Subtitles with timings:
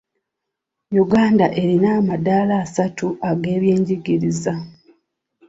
[1.03, 4.53] Uganda erina amadaala asatu ag'ebyenjigiriza.